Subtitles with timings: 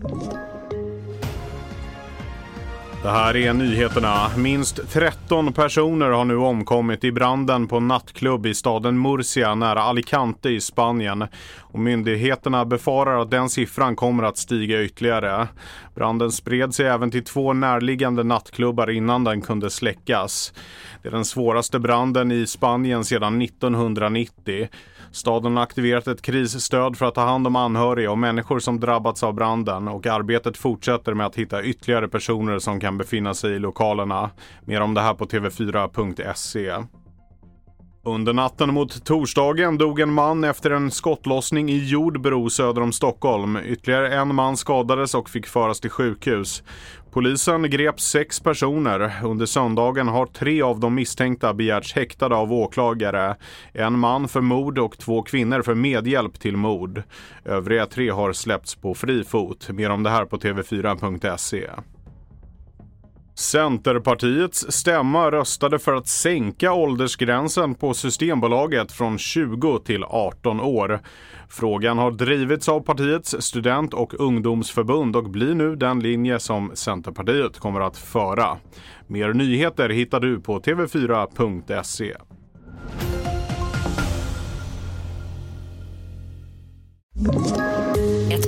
[0.00, 0.47] Thank you.
[3.02, 4.30] Det här är nyheterna.
[4.36, 9.82] Minst 13 personer har nu omkommit i branden på en nattklubb i staden Murcia nära
[9.82, 11.24] Alicante i Spanien.
[11.58, 15.48] Och myndigheterna befarar att den siffran kommer att stiga ytterligare.
[15.94, 20.52] Branden spred sig även till två närliggande nattklubbar innan den kunde släckas.
[21.02, 24.68] Det är den svåraste branden i Spanien sedan 1990.
[25.12, 29.22] Staden har aktiverat ett krisstöd för att ta hand om anhöriga och människor som drabbats
[29.22, 33.58] av branden och arbetet fortsätter med att hitta ytterligare personer som kan befinna sig i
[33.58, 34.30] lokalerna.
[34.64, 36.72] Mer om det här på tv4.se.
[38.04, 43.58] Under natten mot torsdagen dog en man efter en skottlossning i Jordbro söder om Stockholm.
[43.64, 46.62] Ytterligare en man skadades och fick föras till sjukhus.
[47.10, 49.12] Polisen grep sex personer.
[49.24, 53.36] Under söndagen har tre av de misstänkta begärts häktade av åklagare.
[53.72, 57.02] En man för mord och två kvinnor för medhjälp till mord.
[57.44, 59.68] Övriga tre har släppts på fri fot.
[59.70, 61.70] Mer om det här på tv4.se.
[63.38, 71.00] Centerpartiets stämma röstade för att sänka åldersgränsen på Systembolaget från 20 till 18 år.
[71.48, 77.58] Frågan har drivits av partiets student och ungdomsförbund och blir nu den linje som Centerpartiet
[77.58, 78.58] kommer att föra.
[79.06, 82.14] Mer nyheter hittar du på tv4.se.